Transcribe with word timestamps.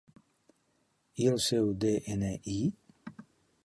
I 1.25 1.29
el 1.33 1.37
seu 1.51 1.71
de-ena-i? 1.85 2.61